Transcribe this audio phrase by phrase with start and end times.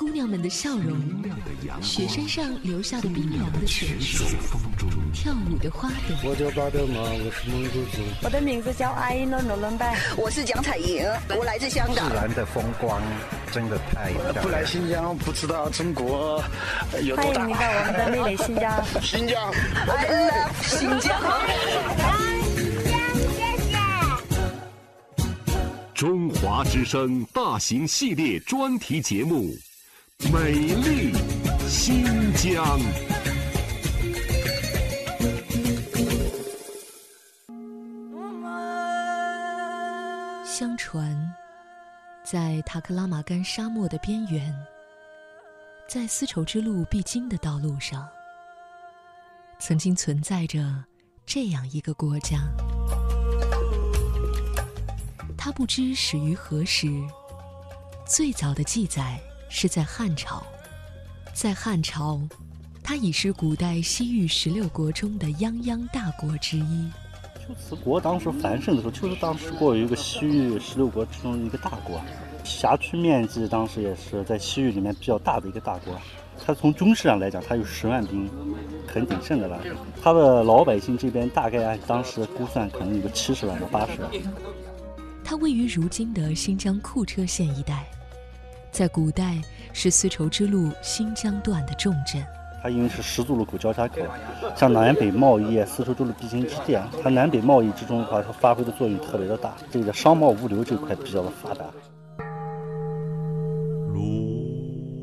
[0.00, 0.98] 姑娘们的笑容，
[1.82, 4.28] 雪山上留下的冰凉的雪水，
[5.12, 6.16] 跳舞的花朵。
[6.24, 8.00] 我叫巴德玛，我是蒙古族。
[8.22, 11.04] 我的名字叫阿依诺诺伦拜，我是蒋彩莹，
[11.38, 12.08] 我来自香港。
[12.08, 13.02] 自然的风光
[13.52, 14.42] 真的太漂亮。
[14.42, 16.42] 不来新疆不知道中国
[17.02, 17.42] 有多大。
[17.42, 18.82] 欢迎你到我们的美丽新疆。
[19.02, 19.52] 新疆
[19.86, 21.20] ，I love 新疆。
[25.92, 29.54] 中华之声大型系列专题节目。
[30.28, 31.12] 美丽
[31.66, 32.78] 新疆。
[40.44, 41.16] 相传，
[42.22, 44.54] 在塔克拉玛干沙漠的边缘，
[45.88, 48.06] 在丝绸之路必经的道路上，
[49.58, 50.84] 曾经存在着
[51.24, 52.40] 这样一个国家。
[55.36, 56.88] 它不知始于何时，
[58.06, 59.18] 最早的记载。
[59.52, 60.42] 是在汉朝，
[61.34, 62.20] 在汉朝，
[62.84, 66.88] 它已是古代西域十六国中的泱泱大国之一。
[67.46, 72.00] 龟兹国当时繁盛的时候，就是当时过有一个西域十六国之中的一个大国，
[72.44, 76.00] 辖区面积当时也是在西域里面比较大的一个大国。
[76.46, 78.30] 它从军事上来讲，它有十万兵，
[78.86, 79.60] 很鼎盛的了。
[80.00, 84.10] 它的老百姓这边大概按当时估算，可能有个七十万到八十万。
[85.24, 87.84] 它位于如今的新疆库车县一带。
[88.72, 89.36] 在古代
[89.72, 92.24] 是丝绸之路新疆段的重镇，
[92.62, 93.96] 它因为是十字路口交叉口，
[94.56, 99.54] 像南北贸易、丝绸之路必经之地，它南北贸易之中的话，它发挥的作用特别的大。
[99.70, 101.64] 这个商贸物流这块比较的发达。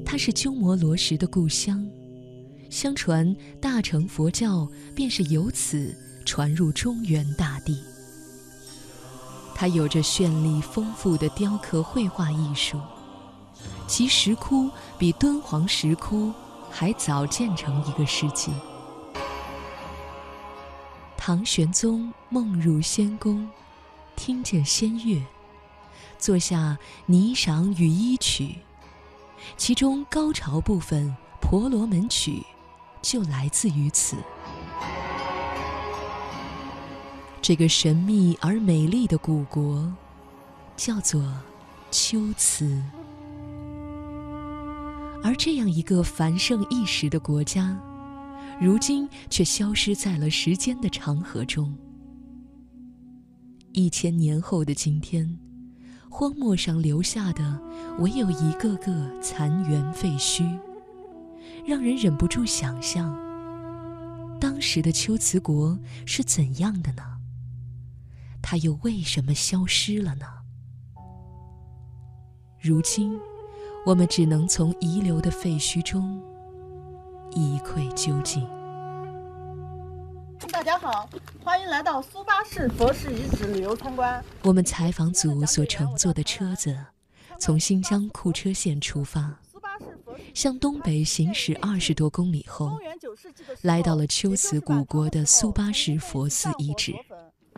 [0.06, 1.86] 它是鸠摩罗什的故乡，
[2.70, 5.94] 相传大乘佛教便是由此
[6.26, 7.78] 传入中原大地。
[9.54, 12.80] 它有着绚丽丰富的雕刻绘画艺术。
[13.88, 16.32] 其石窟比敦煌石窟
[16.70, 18.52] 还早建成一个世纪。
[21.16, 23.50] 唐玄宗梦入仙宫，
[24.16, 25.22] 听见仙乐，
[26.20, 26.78] 坐下
[27.12, 28.44] 《霓裳羽衣曲》，
[29.58, 31.08] 其中高潮部分
[31.42, 32.32] 《婆罗门曲》
[33.02, 34.16] 就来自于此。
[37.42, 39.90] 这个神秘而美丽的古国，
[40.76, 41.22] 叫做
[41.92, 42.82] 龟兹。
[45.28, 47.78] 而这样一个繁盛一时的国家，
[48.62, 51.78] 如今却消失在了时间的长河中。
[53.74, 55.38] 一千年后的今天，
[56.10, 57.62] 荒漠上留下的
[58.00, 60.58] 唯有一个个残垣废墟，
[61.66, 63.14] 让人忍不住想象：
[64.40, 67.04] 当时的龟兹国是怎样的呢？
[68.42, 70.26] 它又为什么消失了呢？
[72.62, 73.20] 如今。
[73.88, 76.22] 我们只能从遗留的废墟中
[77.32, 78.46] 一窥究竟。
[80.52, 81.08] 大家好，
[81.42, 84.22] 欢迎来到苏巴市佛寺遗址旅游参观。
[84.44, 86.78] 我们采访组所乘坐的车子，
[87.40, 89.40] 从新疆库车县出发，
[90.34, 92.78] 向东北行驶二十多公里后，
[93.62, 96.94] 来到了龟兹古国的苏巴什佛寺遗址。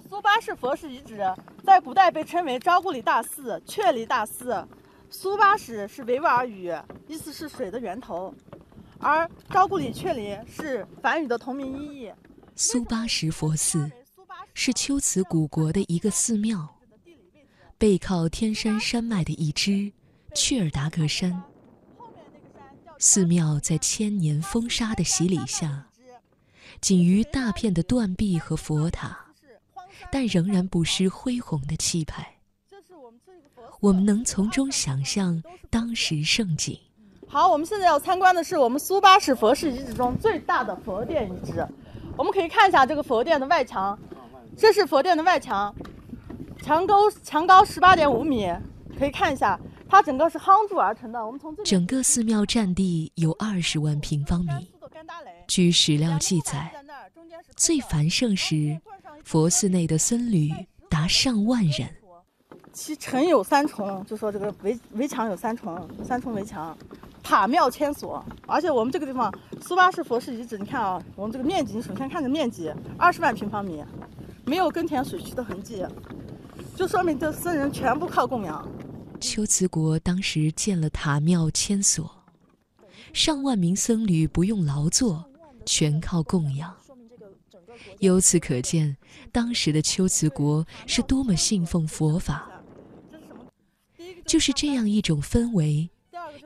[0.08, 1.20] 苏巴什佛寺遗址
[1.64, 4.64] 在古代被称为昭固里大寺、确里大寺。
[5.12, 6.72] 苏巴什是维吾尔语，
[7.08, 8.34] 意思是水的源头，
[9.00, 12.14] 而昭古里确里是梵语的同名音译。
[12.56, 13.90] 苏巴什佛寺
[14.54, 16.76] 是龟兹古国的一个寺庙，
[17.78, 19.92] 背靠天山山脉的一支
[20.36, 21.42] 雀尔达格山。
[23.00, 25.88] 寺庙在千年风沙的洗礼下，
[26.82, 29.18] 仅余大片的断壁和佛塔，
[30.12, 32.39] 但仍然不失恢宏的气派。
[33.80, 36.78] 我们能从中想象当时盛景。
[37.28, 41.66] 好，我们现在要参观的是我们苏巴什佛寺遗址中最大的佛殿遗址。
[42.18, 43.98] 我们可以看一下这个佛殿的外墙，
[44.58, 45.74] 这是佛殿的外墙，
[46.62, 48.52] 墙高墙高十八点五米，
[48.98, 51.26] 可以看一下，它整个是夯筑而成的。
[51.26, 54.70] 我们从整个寺庙占地有二十万平方米。
[55.48, 56.70] 据史料记载，
[57.56, 58.78] 最繁盛时，
[59.24, 60.50] 佛寺内的僧侣
[60.90, 61.88] 达上万人。
[62.80, 66.76] 其城有三重，就说这个围围墙有三重，三重围墙，
[67.22, 68.24] 塔庙千所。
[68.48, 69.30] 而且我们这个地方
[69.62, 73.84] 苏巴市佛寺遗址，你看啊，我们这个面积，你首先看这面积，二十万平方米，
[74.46, 75.86] 没有耕田水渠的痕迹，
[76.74, 78.66] 就说明这僧人全部靠供养。
[79.20, 82.10] 龟兹国当时建了塔庙千所，
[83.12, 85.26] 上万名僧侣不用劳作，
[85.66, 86.74] 全靠供养。
[88.00, 88.96] 由此可见，
[89.34, 92.49] 当时的龟兹国是多么信奉佛法。
[94.30, 95.90] 就是这样一种氛围，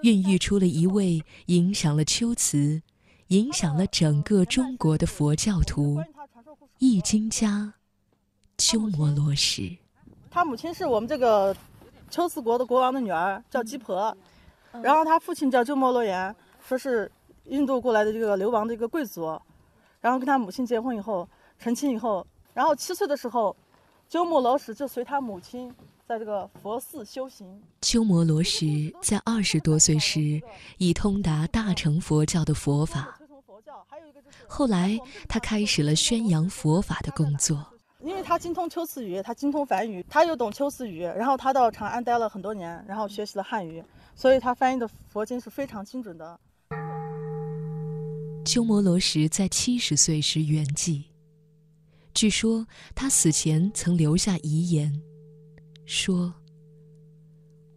[0.04, 2.82] 孕育出了一位影响了龟兹、
[3.28, 6.02] 影响了整个中国的佛教徒——
[6.80, 7.74] 易经家
[8.58, 9.78] 鸠摩罗什。
[10.32, 11.54] 他母亲是我们这个。
[12.10, 14.16] 龟兹国的国王的女儿叫鸡婆，
[14.84, 16.34] 然后他父亲叫鸠摩罗园，
[16.64, 17.12] 说是
[17.46, 19.42] 印度过来的这个流亡的一个贵族，
[20.00, 21.28] 然后跟他母亲结婚以后
[21.58, 23.56] 成亲以后，然后七岁的时候，
[24.08, 25.74] 鸠摩罗什就随他母亲
[26.08, 27.48] 在这个佛寺修行。
[27.82, 30.42] 鸠摩罗什在二十多岁时
[30.78, 33.18] 已通达大乘佛教的佛法，
[34.48, 37.66] 后来他开始了宣扬佛法的工作。
[38.02, 43.82] 因为他精通秋词语，他精通梵语，他又懂秋词语，然后他到长安待了很多年，然后学习了汉语，
[44.14, 46.38] 所以他翻译的佛经是非常精准的。
[48.44, 51.06] 鸠摩罗什在七十岁时圆寂，
[52.14, 55.02] 据说他死前曾留下遗言，
[55.86, 56.34] 说：“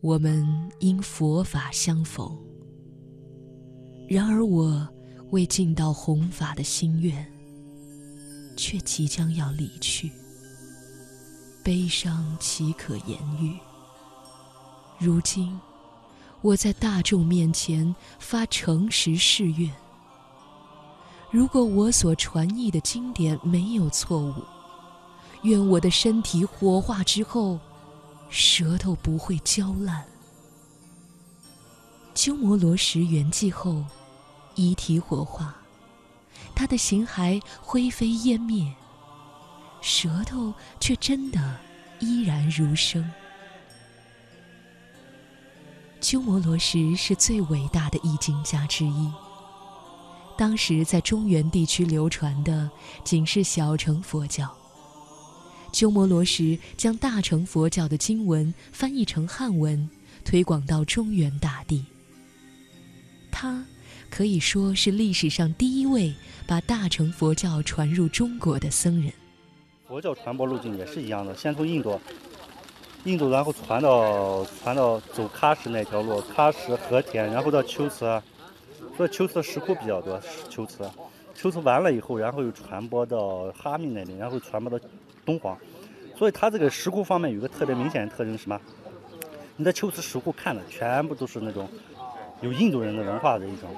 [0.01, 0.47] 我们
[0.81, 2.37] 因佛法相逢，
[4.09, 4.89] 然而我
[5.31, 7.27] 未尽到弘法的心愿。”
[8.59, 10.11] 却即将要离去，
[11.63, 13.55] 悲伤岂可言喻？
[14.99, 15.61] 如今，
[16.41, 19.71] 我在大众面前发诚实誓愿：
[21.31, 24.33] 如果我所传译的经典没有错误，
[25.43, 27.61] 愿我的身体火化之后，
[28.29, 30.05] 舌头不会焦烂。
[32.15, 33.85] 鸠摩罗什圆寂后，
[34.55, 35.55] 遗体火化。
[36.55, 38.75] 他的形骸灰飞烟灭，
[39.81, 41.57] 舌头却真的
[41.99, 43.09] 依然如生。
[46.01, 49.13] 鸠摩罗什是最伟大的译经家之一。
[50.39, 52.71] 当时在中原地区流传的
[53.05, 54.55] 仅是小乘佛教。
[55.77, 59.87] 鸠摩罗什将大乘佛教的经文翻译成汉文，
[60.25, 61.85] 推广到中原大地。
[63.31, 63.63] 他。
[64.09, 66.15] 可以说是历史上第一位
[66.47, 69.13] 把大乘佛教传入中国的僧人。
[69.87, 72.01] 佛教传播路径也是一样的，先从印度，
[73.05, 78.23] 印度然后传到传到走喀什那条路，喀什和田，然后到龟兹，
[78.97, 80.19] 所以龟兹石窟比较多。
[80.55, 80.89] 龟兹，
[81.43, 84.83] 龟兹完了以后，然后又传播到哈密那里，然后传播到
[85.27, 85.59] 敦煌。
[86.17, 88.59] 所以它这个石窟方面有个特别明显的特征是什么？
[89.57, 91.69] 你在秋瓷石窟看的全部都是那种
[92.41, 93.69] 有印度人的文化的一种。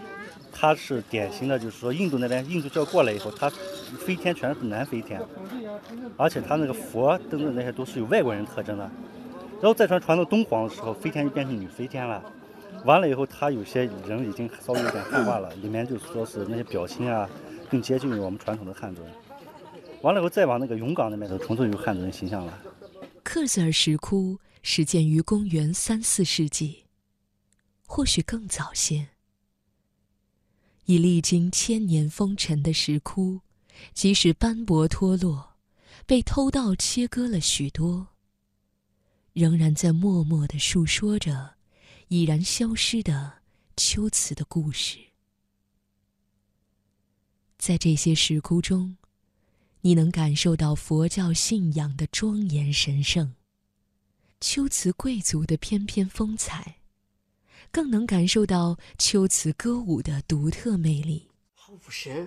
[0.50, 3.48] 它是典型的，就是说印度那边印度教过来以后，它
[3.98, 5.20] 飞天全是南飞天，
[6.16, 8.90] 而且它那个佛等等那些都是有外国人特征的。
[9.60, 12.20] 然后再传传到敦煌的时候，飞天就变成女飞天了。
[12.84, 17.28] 完了以后，他有些人已经稍微有点汉化了，里面就是说是那些表情啊
[17.70, 19.12] 更接近于我们传统的汉族人。
[20.02, 22.62] 完了以后，再往那个永港那边走，重新有汉族人形象了。
[23.24, 26.84] 克孜尔石窟始建于公元三四世纪，
[27.86, 29.08] 或许更早些。
[30.86, 33.40] 已历经千年风尘的石窟，
[33.92, 35.56] 即使斑驳脱落，
[36.06, 38.06] 被偷盗切割了许多，
[39.34, 41.56] 仍然在默默地述说着
[42.08, 43.40] 已然消失的
[43.76, 44.98] 秋瓷的故事。
[47.58, 48.96] 在这些石窟中，
[49.82, 53.34] 你能感受到佛教信仰的庄严神圣，
[54.40, 56.76] 秋瓷贵族的翩翩风采。
[57.70, 61.28] 更能感受到秋瓷歌舞的独特魅力。
[61.70, 62.26] 武神，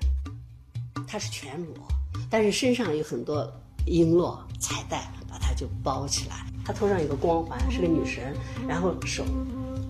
[1.08, 1.88] 她是全裸，
[2.30, 3.44] 但是身上有很多
[3.88, 6.46] 璎珞彩带，把它就包起来。
[6.64, 8.36] 她头上有个光环，是个女神，
[8.68, 9.26] 然后手，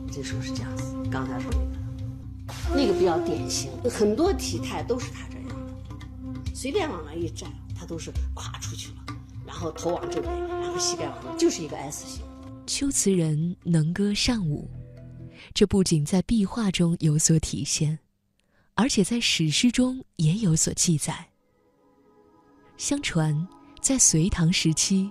[0.10, 0.96] 这手是这样子。
[1.12, 1.52] 刚才说
[2.74, 5.41] 那个，那个比较典型，很多体态都是她这。
[6.62, 8.98] 随便往那一站，她都是跨出去了，
[9.48, 12.24] 然后头往这边，然后膝盖往那，就是一个 S 型。
[12.68, 14.70] 秋瓷人能歌善舞。
[15.56, 17.98] 这不仅在壁画中有所体现，
[18.76, 21.30] 而且在史诗中也有所记载。
[22.78, 23.48] 相传，
[23.82, 25.10] 在隋唐时期，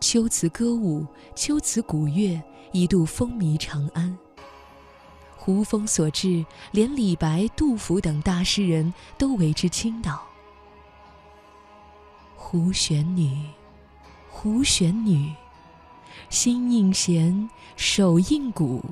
[0.00, 2.40] 秋瓷歌舞、秋瓷古乐
[2.72, 4.16] 一度风靡长安。
[5.36, 10.24] 胡风所至，连李白、杜甫等大诗人都为之倾倒。
[12.36, 13.30] 胡旋女，
[14.30, 15.32] 胡旋女，
[16.28, 18.84] 心应弦，手应鼓。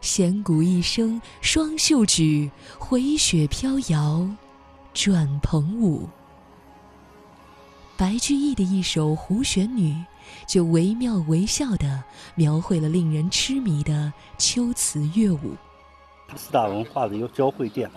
[0.00, 4.28] 弦鼓一声双袖举，回雪飘摇
[4.92, 6.08] 转蓬舞。
[7.96, 9.92] 白居易的一首《胡旋女》
[10.46, 15.56] 就惟妙惟肖地描绘了令人痴迷的秋瓷乐舞。
[16.36, 17.90] 四大文化的一个交汇点，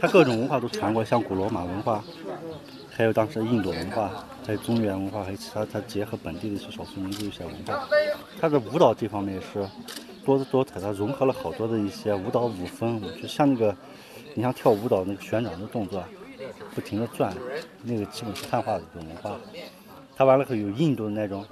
[0.00, 2.02] 它各种文化都传过，像古罗马文化，
[3.00, 4.10] 还有当时的印度文化，
[4.46, 7.88] 还有中原文化，还有其他它结合本地的一些少数民族一些文化。
[8.38, 9.66] 它的舞蹈这方面是
[10.22, 13.74] 多姿多彩，它融合了好多的一些舞蹈舞风，就像那个，
[14.34, 16.04] 你像跳舞蹈那个旋转的动作，
[16.74, 17.34] 不停的转，
[17.84, 19.34] 那个基本是汉化的一种文化。
[20.14, 21.42] 它完了后有印度的那种。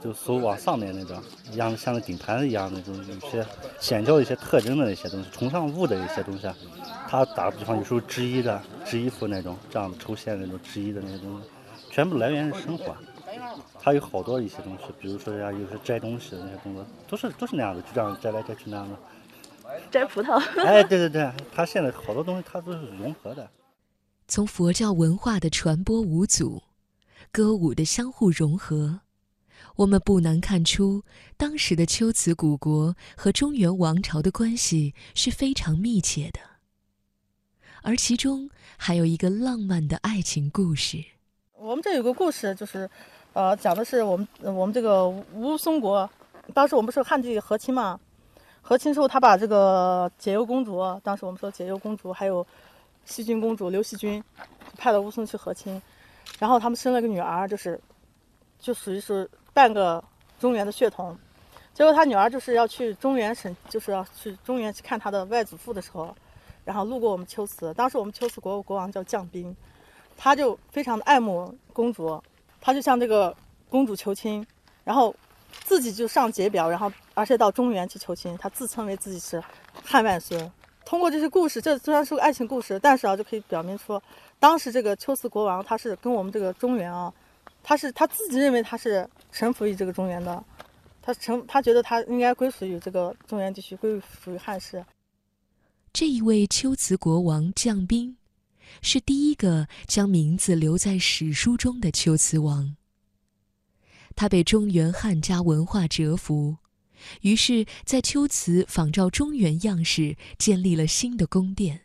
[0.00, 1.20] 就手往上面那种，
[1.50, 3.44] 一样像个顶盘子一样那种，有些
[3.80, 6.46] 显教一些特征的那些东西，崇尚物的一些东西。
[7.10, 11.48] 他打个比方，有时候织衣的织衣服那种，这样抽线那种织衣的那些东西，
[11.90, 12.94] 全部来源于生活。
[13.80, 18.98] 他有好多一些东西，比如说呀，有些摘东西的那些动作，都是都是那样的，就这样摘来摘去那样的。
[19.90, 20.36] 摘葡萄。
[20.62, 23.48] 哎，对对对，他现在好多东西他都是融合的。
[24.26, 26.62] 从佛教文化的传播无阻，
[27.32, 29.00] 歌舞的相互融合。
[29.76, 31.04] 我们不难看出，
[31.36, 36.40] 当时的龟兹古国和中原王朝的关系是非常密切的，
[37.82, 41.04] 而其中还有一个浪漫的爱情故事。
[41.52, 42.88] 我们这有个故事，就是，
[43.32, 46.08] 呃，讲的是我们我们这个吴松国，
[46.54, 47.98] 当时我们不是汉帝和亲嘛？
[48.60, 52.46] 和亲之后，他把这个解忧公主，当时我们说解忧公主还有
[53.04, 54.22] 西郡公主刘惜君，
[54.76, 55.80] 派到吴松去和亲，
[56.38, 57.80] 然后他们生了个女儿，就是，
[58.58, 59.28] 就属于是。
[59.54, 60.04] 半个
[60.38, 61.18] 中原的血统，
[61.74, 66.14] 结果他女儿就是要去中原省，就是要去中原去看他的外祖父的时候，
[66.68, 69.56] 然后路过我们龟兹，当时我们秋瓷国国王叫将兵，
[70.18, 72.22] 他就非常的爱慕公主，
[72.60, 73.34] 他就向这个
[73.70, 74.46] 公主求亲，
[74.84, 75.16] 然后
[75.64, 79.42] 自己就上解表，然后而且到中原去求亲，他自称为自己是
[79.82, 80.52] 汉万孙。
[80.84, 83.98] 通过这些故事，这虽然是个爱情故事，但是啊，就可以表明出
[84.38, 87.10] 当时这个秋瓷国王他是跟我们这个中原啊。
[87.62, 90.44] 他是他自己认为他是臣服于这个中原的，
[91.00, 94.84] 他臣他觉得他应该归属于这个中原地区，归属于汉室。
[95.98, 98.18] 这一位龟兹国王将兵，
[98.82, 102.76] 是第一个将名字留在史书中的龟兹王。
[104.14, 106.58] 他被中原汉家文化折服，
[107.22, 111.80] 于是，在龟兹仿照中原样式建立了新的宫殿，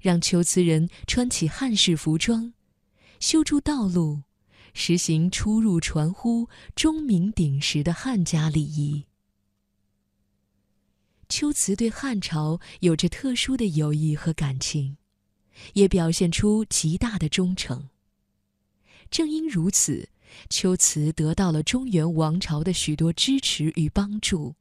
[0.00, 2.52] 让龟兹人穿起汉式服装，
[3.18, 4.22] 修筑道路。
[4.74, 9.06] 实行出入传呼、钟鸣鼎食的汉家礼仪。
[11.28, 14.96] 龟兹对汉朝有着特殊的友谊和感情，
[15.74, 17.90] 也表现出极大的忠诚。
[19.10, 20.08] 正因如此，
[20.50, 24.54] 龟兹得到了中原王朝的许多支持与帮助，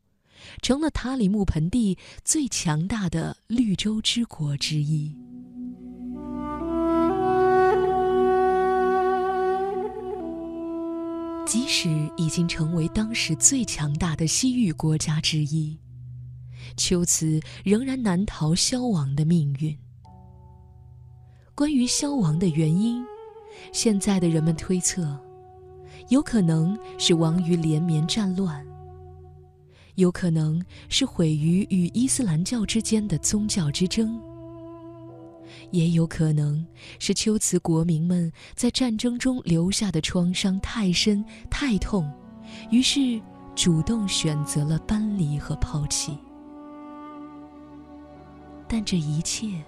[0.62, 5.16] 成了塔里木盆地最强大的绿洲之国之一。
[11.46, 15.80] 即使已经成为当时最强大的西域国家之一，
[16.78, 19.78] 龟兹仍然难逃消亡的命运。
[21.54, 23.04] 关于消亡的原因，
[23.74, 25.20] 现在的人们推测，
[26.10, 28.64] 有可能是亡于连绵战乱，
[29.96, 34.22] 有可能是毁于与伊斯兰教之间的宗教之争。
[35.72, 36.66] 也有可能
[37.00, 42.10] 是龟兹国民们在战争中留下的创伤太深太痛，
[42.70, 43.20] 于是
[43.56, 46.16] 主动选择了搬离和抛弃。
[48.68, 49.64] 但这一切，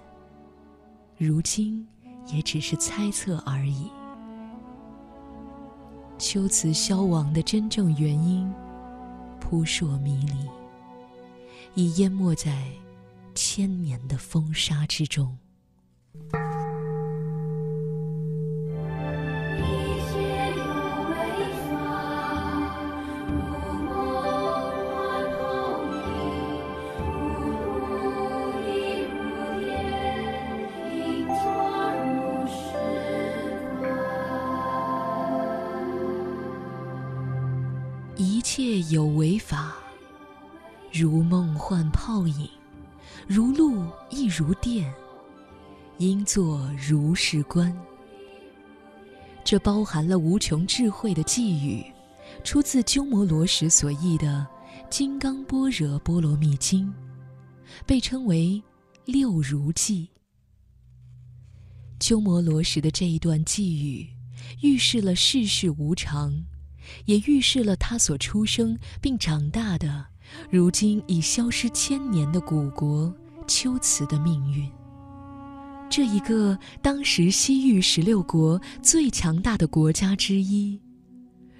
[1.16, 1.86] 如今
[2.26, 3.90] 也只是猜测而已。
[6.18, 8.52] 秋瓷消亡的真正原因，
[9.40, 12.70] 扑朔迷离，已淹没在
[13.34, 15.38] 千年的风沙之中。
[40.92, 42.48] 如梦幻泡影，
[43.26, 44.92] 如露亦如电。
[45.98, 47.76] 应作如是观。
[49.44, 51.84] 这包含了无穷智慧的寄语，
[52.42, 54.46] 出自鸠摩罗什所译的
[54.88, 56.86] 《金刚般若波罗蜜经》，
[57.84, 58.62] 被称为
[59.04, 60.08] “六如记”。
[62.00, 64.08] 鸠摩罗什的这一段寄语，
[64.62, 66.32] 预示了世事无常，
[67.04, 70.06] 也预示了他所出生并长大的、
[70.50, 73.14] 如今已消失千年的古国
[73.46, 74.70] 秋瓷的命运。
[75.88, 80.80] 这一个当时西域十六国最强大的国家之一，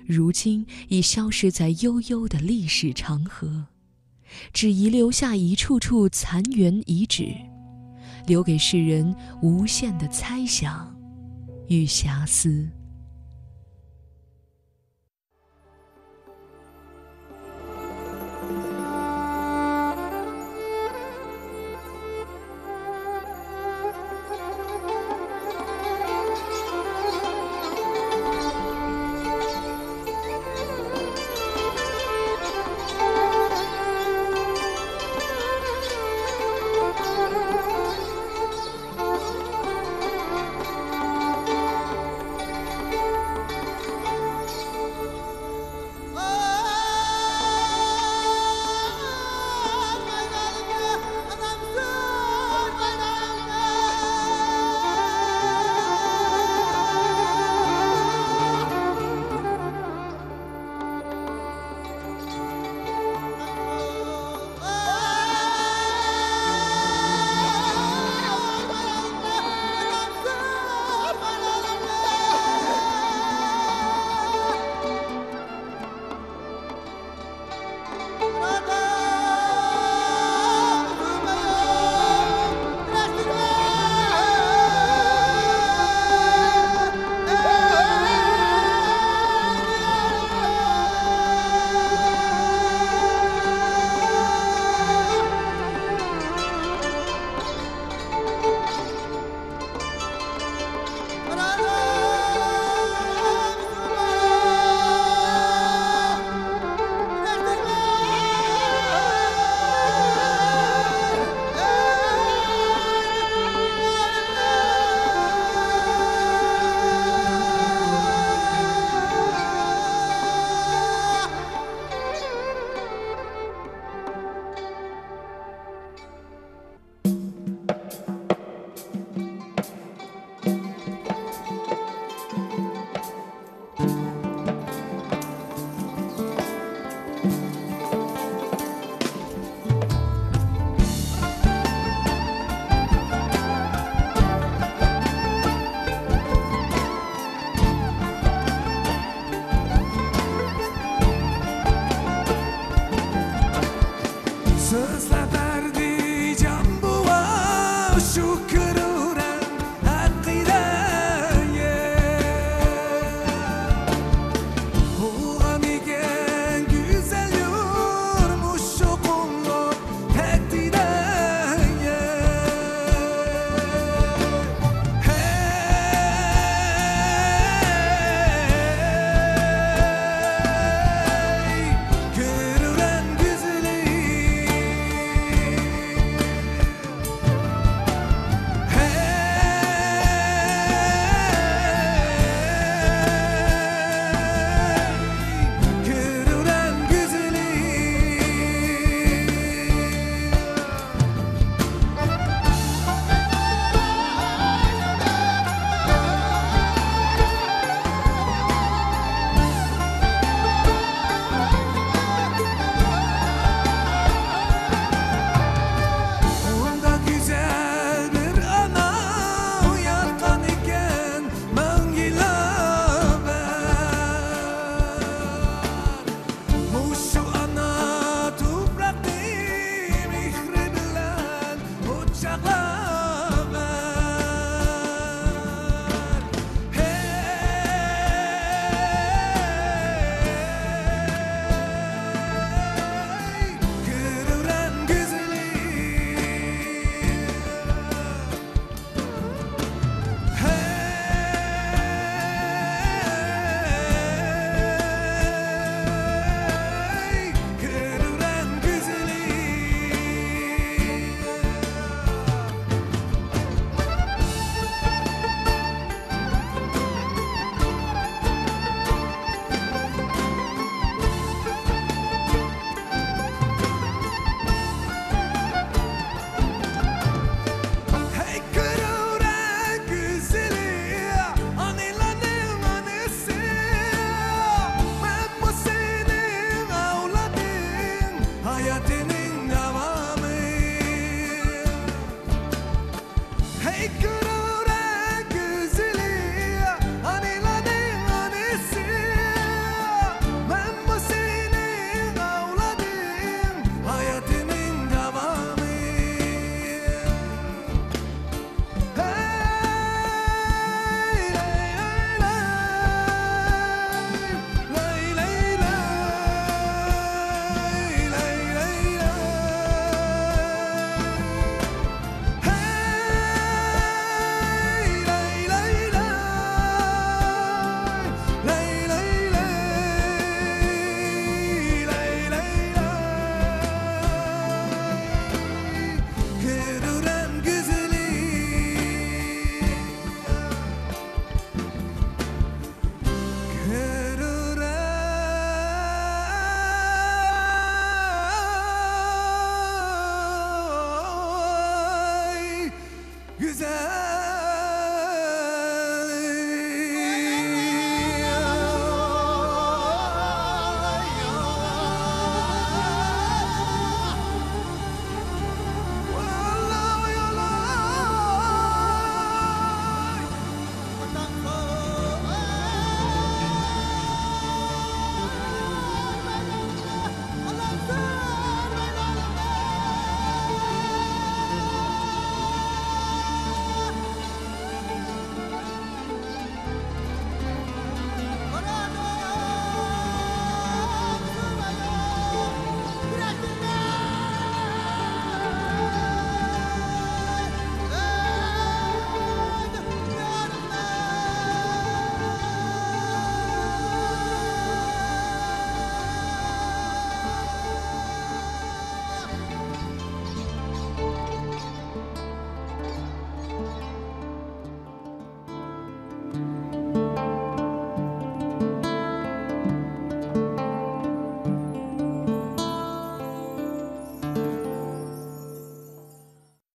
[0.07, 3.67] 如今已消失在悠悠的历史长河，
[4.53, 7.35] 只遗留下一处处残垣遗址，
[8.27, 9.12] 留给世人
[9.43, 10.97] 无限的猜想
[11.67, 12.69] 与遐思。